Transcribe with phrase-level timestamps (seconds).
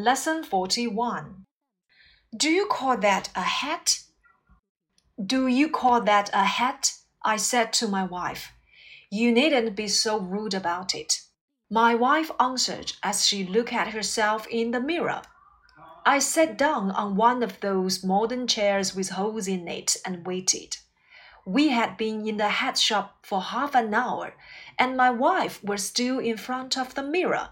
[0.00, 1.44] Lesson 41.
[2.36, 3.98] Do you call that a hat?
[5.20, 6.92] Do you call that a hat?
[7.24, 8.52] I said to my wife.
[9.10, 11.22] You needn't be so rude about it.
[11.68, 15.22] My wife answered as she looked at herself in the mirror.
[16.06, 20.76] I sat down on one of those modern chairs with holes in it and waited.
[21.44, 24.36] We had been in the hat shop for half an hour,
[24.78, 27.48] and my wife was still in front of the mirror.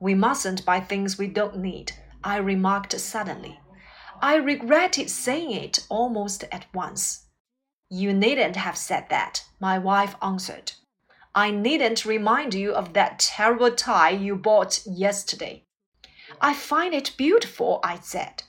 [0.00, 1.92] We mustn't buy things we don't need,
[2.22, 3.60] I remarked suddenly.
[4.20, 7.26] I regretted saying it almost at once.
[7.88, 10.72] You needn't have said that, my wife answered.
[11.34, 15.64] I needn't remind you of that terrible tie you bought yesterday.
[16.40, 18.42] I find it beautiful, I said.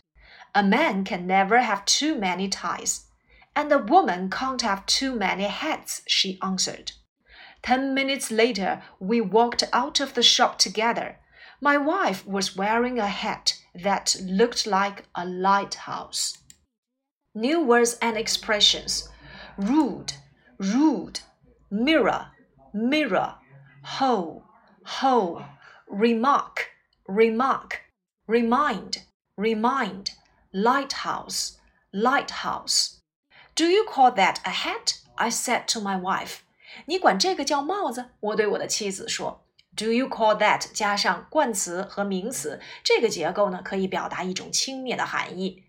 [0.56, 3.06] A man can never have too many ties.
[3.56, 6.94] And a woman can't have too many hats, she answered.
[7.62, 11.19] Ten minutes later, we walked out of the shop together.
[11.61, 16.39] My wife was wearing a hat that looked like a lighthouse.
[17.35, 19.09] New words and expressions
[19.57, 20.13] rude,
[20.59, 21.21] rude,
[21.71, 22.27] mirror,
[22.73, 23.35] mirror,
[23.83, 24.45] hole,
[24.85, 25.43] hole,
[25.89, 26.71] remark,
[27.07, 27.83] remark,
[28.27, 29.03] remind,
[29.37, 30.11] remind,
[30.53, 31.59] lighthouse,
[31.93, 33.01] lighthouse.
[33.55, 35.01] Do you call that a hat?
[35.17, 36.43] I said to my wife.
[36.87, 38.11] 你管这个叫帽子？
[38.21, 39.47] 我对我的妻子说。
[39.80, 45.64] Do you call that 加上冠词和名词，这个结构呢可以表达一种轻蔑的含义。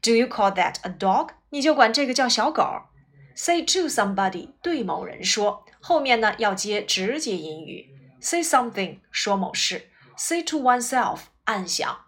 [0.00, 1.30] Do you call that a dog？
[1.50, 2.82] 你就管这个叫小狗。
[3.34, 7.92] Say to somebody 对某人说，后面呢要接直接引语。
[8.20, 9.90] Say something 说某事。
[10.16, 11.98] Say to oneself 暗想。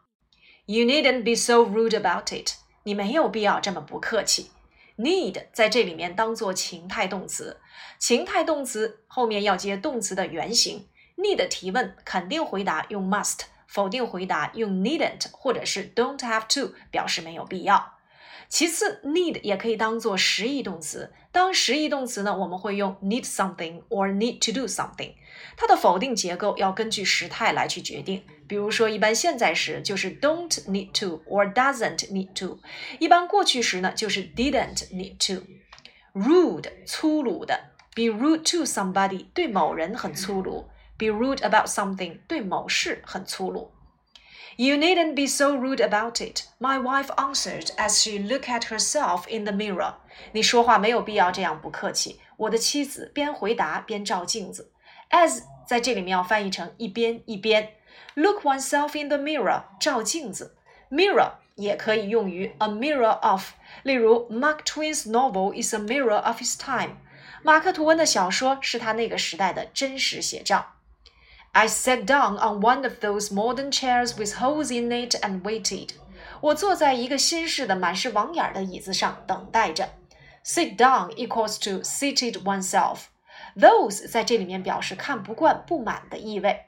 [0.67, 2.53] You needn't be so rude about it。
[2.85, 4.53] 你没有必要这么不客气。
[4.97, 7.61] Need 在这里面当做情态动词，
[7.99, 10.87] 情态动词后面要接动词的原形。
[11.17, 17.93] Need 提问肯定回答用 must，否定回答用 needn't 或者是 don't have to 表示没有必要。
[18.49, 21.13] 其次，need 也可以当做实义动词。
[21.33, 25.15] 当实义动词呢，我们会用 need something or need to do something。
[25.57, 28.23] 它的否定结构要根据时态来去决定。
[28.47, 32.59] 比如说，一般现在时就是 don't need to or doesn't need to；
[33.01, 35.45] 一般过去时呢就是 didn't need to。
[36.13, 43.72] Rude，粗鲁的，be rude to somebody，对某人很粗鲁 ；be rude about something，对某事很粗鲁。
[44.58, 49.46] You needn't be so rude about it, my wife answered as she looked at herself in
[49.46, 49.94] the mirror.
[50.34, 52.20] 你说话没有必要这样不客气。
[52.36, 54.72] 我的妻子边回答边照镜子。
[55.12, 57.74] As 在这里面要翻译成一边一边。
[58.16, 60.58] Look oneself in the mirror，照镜子。
[60.92, 63.52] Mirror 也可以用于 a mirror of，
[63.84, 66.98] 例如 Mark Twain's novel is a mirror of his time。
[67.44, 70.73] 马克吐温的小说是他那个时代的真实写照。
[71.54, 75.90] I sat down on one of those modern chairs with holes in it and waited.
[76.42, 79.90] 我坐在一个新式的满是网眼的椅子上等待着。
[80.46, 83.06] Sit down equals to seated oneself.
[83.56, 86.68] Those 在这里面表示看不惯、不满的意味。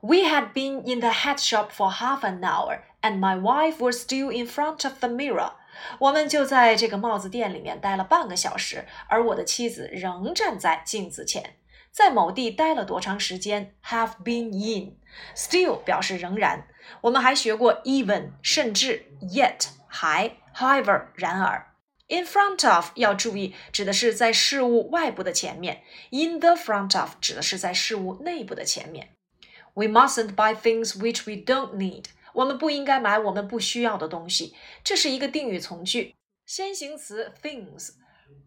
[0.00, 3.96] We had been in the hat shop for half an hour, and my wife was
[3.96, 5.52] still in front of the mirror.
[5.98, 11.56] 我们就在这个帽子店里面待了半个小时，而我的妻子仍站在镜子前。
[11.91, 16.67] 在某地待了多长时间？Have been in，still 表示仍然。
[17.01, 21.67] 我们还学过 even，甚至，yet，还，however，然而。
[22.07, 29.09] In front of 要注意，指的是在事物外部的前面；in the front of 指的是在事物内部的前面。
[29.75, 32.05] We mustn't buy things which we don't need。
[32.33, 34.55] 我们不应该买我们不需要的东西。
[34.83, 37.91] 这是一个定语从句，先行词 things，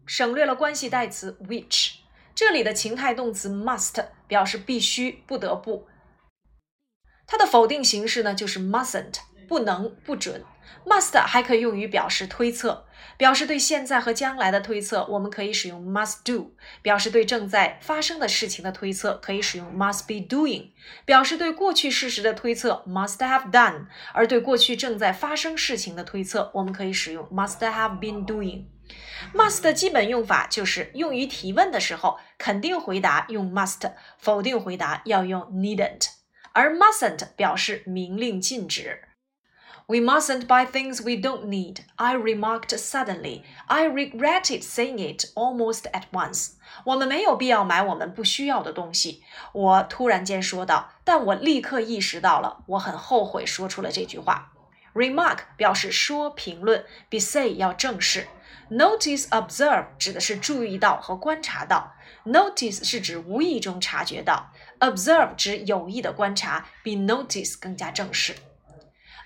[0.05, 2.02] 省略了关系代词 which。
[2.35, 5.87] 这里的情态动词 must 表示必须、不得不，
[7.27, 9.17] 它的否定形式呢就是 mustn't，
[9.47, 10.43] 不能、不准。
[10.85, 12.85] must 还可以用于表示推测，
[13.17, 20.71] 表示对现在和将来的推测，我们可以使用 must do；表示对正在发生的事情的推测，可以使用 must be doing；
[21.05, 28.65] 表示对过去事实的推测，must have done；而对过去正在发生事情的推测，我们可以使用 must have been doing。
[29.33, 36.07] Must 的基本用法就是用于提问的时候，肯定回答用 must，否定回答要用 needn't，
[36.51, 39.07] 而 mustn't 表示明令禁止。
[39.85, 43.43] We mustn't buy things we don't need, I remarked suddenly.
[43.67, 46.53] I regretted saying it almost at once.
[46.85, 54.53] 我们没有必要买我们不需要的东西，我突然间说道，但我立刻意识到了，我很后悔说出了这句话。
[54.93, 58.27] Remark 表示说、评论，比 say 要正式。
[58.73, 61.93] Notice, observe 指的是注意到和观察到。
[62.25, 68.35] Notice 是指无意中察觉到 observe 指有意的观察，比 notice 更加正式。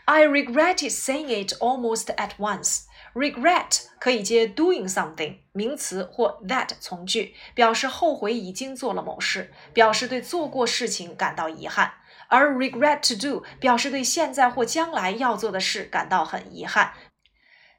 [0.03, 2.81] I regretted saying it almost at once.
[3.13, 11.93] Regret 可以接 doing something 名词或 that 从句，表示后悔已经做了某事，表示对做过事情感到遗憾。
[12.29, 16.91] 而 regret to do 表示对现在或将来要做的事感到很遗憾，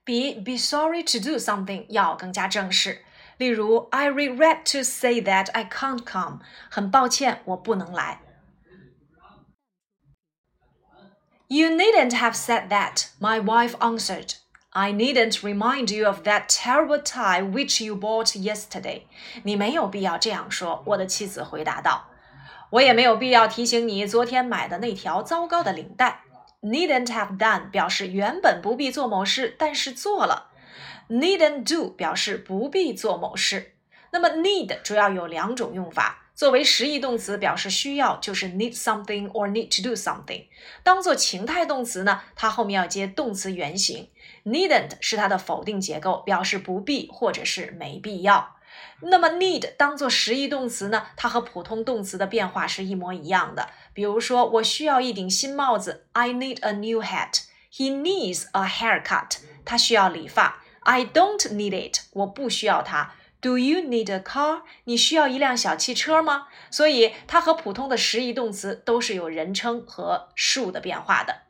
[0.07, 3.03] 比 be sorry to do something 要更加正式。
[3.37, 6.39] 例如，I regret to say that I can't come。
[6.69, 8.21] 很抱歉，我不能来。
[11.47, 14.35] You needn't have said that, my wife answered.
[14.69, 19.03] I needn't remind you of that terrible tie which you bought yesterday.
[19.43, 22.07] 你没有必要这样说，我的妻子回答道。
[22.71, 26.21] 我也没有必要提醒你昨天买的那条糟糕的领带。
[26.60, 30.50] Needn't have done 表示原本不必做某事，但是做了。
[31.08, 33.74] Needn't do 表示不必做某事。
[34.10, 36.24] 那么 need 主要有两种用法。
[36.34, 40.44] 作为实义动词表示需要，就是 need something or need to do something。
[40.84, 44.08] 当做情态动词呢，它后面要接动词原形。
[44.44, 48.56] Needn't 是它的否定结构，表示不必或者是没必要。
[49.00, 53.70] 那么 need 当做实义动词呢，它和普通动词的变化是一模一样的。
[53.92, 57.42] 比如说，我需要一顶新帽子，I need a new hat。
[57.72, 59.38] He needs a haircut。
[59.64, 60.62] 他需要理发。
[60.80, 63.12] I don't need it，我不需要它。
[63.40, 64.62] Do you need a car？
[64.84, 66.48] 你需要一辆小汽车吗？
[66.70, 71.42] 所以它和普通的实义动词都是有人称和数的变化的。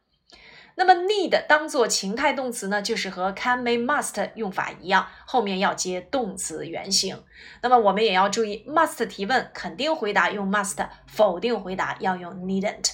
[0.79, 7.21] 那么 need 当做情态动词呢，就是和 can、may、must 用法一样，后面要接动词原形。
[7.63, 12.93] 那么我们也要注意，must 提问肯定回答用 must，否定回答要用 needn't。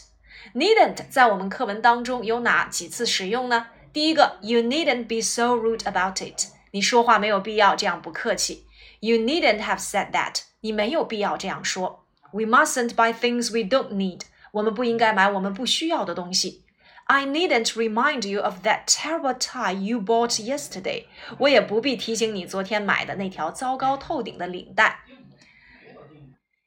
[0.55, 3.67] needn't 在我们课文当中有哪几次使用呢？
[3.93, 6.47] 第一个，You needn't be so rude about it。
[6.71, 8.65] 你说话没有必要这样不客气。
[9.01, 10.41] You needn't have said that。
[10.61, 12.07] 你没有必要这样说。
[12.33, 14.23] We mustn't buy things we don't need。
[14.53, 16.64] 我们不应该买我们不需要的东西。
[17.06, 21.06] I needn't remind you of that terrible tie you bought yesterday。
[21.40, 25.00] 我也不必提醒你昨天买的那条糟糕透顶的领带。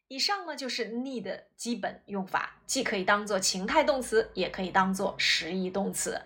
[0.08, 6.20] 以上呢就是 need 的基本用法，既可以当做情态动词，也可以当做实义动词。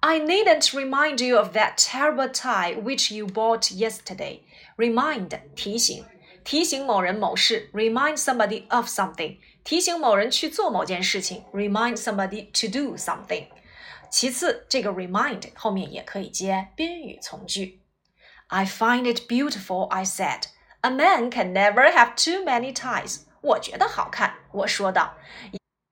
[0.00, 4.42] I needn't remind you of that terrible tie which you bought yesterday.
[4.76, 6.04] Remind 提醒，
[6.44, 7.68] 提醒某人某事。
[7.74, 11.45] Remind somebody of something， 提醒某人去做某件事情。
[11.53, 13.47] Remind somebody to do something。
[14.09, 17.81] 其次，这个 remind 后面也可以接宾语从句。
[18.47, 20.43] I find it beautiful, I said.
[20.81, 23.21] A man can never have too many ties.
[23.41, 25.15] 我觉得好看，我说道。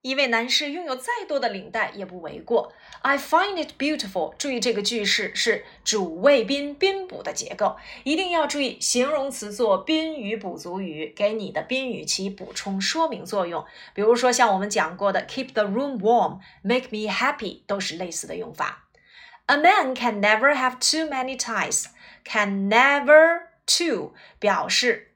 [0.01, 2.73] 一位男士拥有再多的领带也不为过。
[3.01, 4.35] I find it beautiful。
[4.37, 13.63] 注意这个句式是主谓宾宾补的结构，一定要注意形容词做宾语补足语，给你的宾语起补充说明作用。
[13.93, 18.87] 比如说像我们讲过的 keep the room warm、make me happy 都是类似的用法。
[19.45, 21.85] A man can never have too many ties。
[22.23, 25.15] Can never to 表示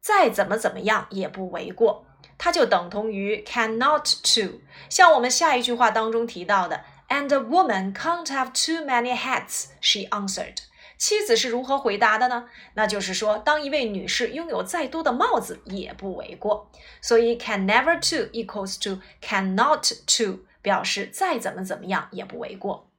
[0.00, 2.03] 再怎么怎么样也不为过。
[2.38, 4.60] 它就等同于 cannot to。
[4.88, 9.66] 像我们下一句话当中提到的，And a woman can't have too many hats.
[9.80, 10.56] She answered.
[10.96, 12.46] 妻子是如何回答的呢？
[12.74, 16.70] 那就是说，当一位女士拥有再多的帽子也不为过。
[17.02, 22.90] 所以 can never to equals to cannot to，表示再怎么怎么样也不为过。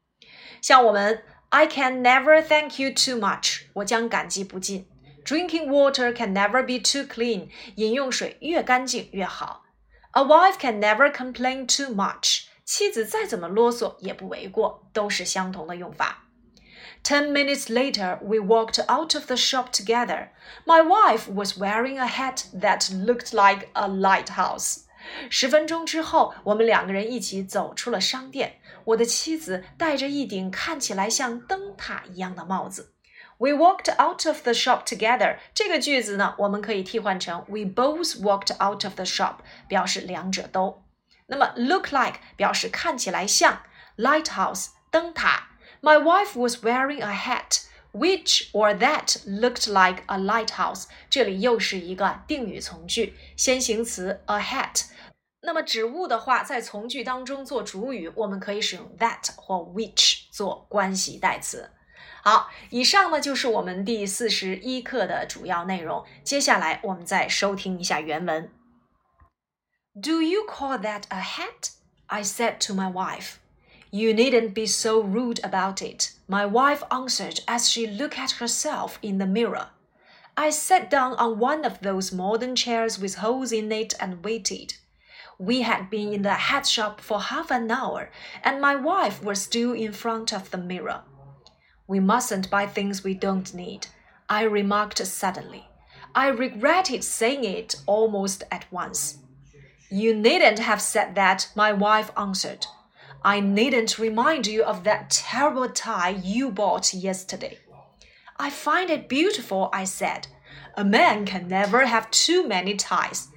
[0.62, 3.62] 像我们，I can never thank you too much。
[3.74, 4.88] 我将感激不尽。
[5.25, 7.49] Drinking water can never be too clean.
[7.77, 9.65] 饮用水越干净越好。
[10.13, 12.47] A wife can never complain too much.
[12.65, 16.25] 妻子再怎么啰嗦也不为过，都是相同的用法。
[17.03, 20.29] Ten minutes later, we walked out of the shop together.
[20.67, 24.85] My wife was wearing a hat that looked like a lighthouse.
[25.31, 28.61] 十分钟之后，我们两个人一起走出了商店。
[28.85, 32.93] 我的妻子戴着一顶看起来像灯塔一样的帽子。
[33.39, 35.39] We walked out of the shop together。
[35.55, 40.83] 这个句子呢，我们可以替换成 We both walked out of the shop，表示两者都。
[41.27, 43.63] 那么 look like 表示看起来像
[43.97, 45.49] lighthouse 灯塔。
[45.81, 50.85] My wife was wearing a hat which or that looked like a lighthouse。
[51.09, 54.85] 这里又是一个定语从句，先行词 a hat。
[55.43, 61.71] 那么指物的话，在从句当中做主语，我们可以使用 that 或 which 做关系代词。
[62.25, 66.05] 好，以上呢就是我们第四十一课的主要内容。
[66.23, 68.51] 接下来我们再收听一下原文。
[70.01, 71.73] Do you call that a hat?
[72.07, 73.37] I said to my wife.
[73.91, 78.99] You needn't be so rude about it, my wife answered as she looked at herself
[79.01, 79.71] in the mirror.
[80.35, 84.75] I sat down on one of those modern chairs with holes in it and waited.
[85.39, 88.11] We had been in the hat shop for half an hour,
[88.45, 91.03] and my wife was still in front of the mirror.
[91.88, 93.88] We mustn't buy things we don't need,
[94.28, 95.68] I remarked suddenly.
[96.16, 99.20] I regretted saying it almost at once.
[99.92, 102.66] You needn't have said that, my wife answered.
[103.24, 107.60] I needn't remind you of that terrible tie you bought yesterday.
[108.38, 110.28] I find it beautiful, I said.
[110.76, 113.30] A man can never have too many ties.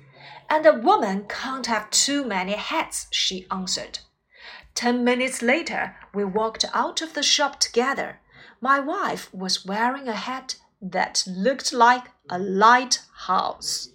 [0.51, 4.01] And a woman can't have too many hats, she answered.
[4.75, 8.21] Ten minutes later, we walked out of the shop together.
[8.61, 13.91] My wife was wearing a hat that looked like a lighthouse.